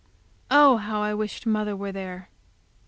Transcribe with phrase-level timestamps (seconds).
[0.49, 2.29] Oh, how I wished mother were there!